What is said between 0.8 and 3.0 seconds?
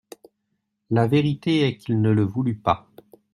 La vérité est qu'il ne le voulut pas.